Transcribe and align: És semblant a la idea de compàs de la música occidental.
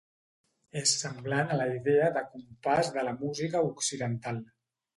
És 0.79 0.93
semblant 1.01 1.53
a 1.55 1.59
la 1.59 1.67
idea 1.75 2.09
de 2.17 2.25
compàs 2.31 2.91
de 2.99 3.07
la 3.11 3.15
música 3.23 3.65
occidental. 3.71 4.45